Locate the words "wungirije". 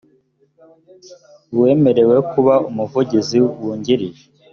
3.61-4.23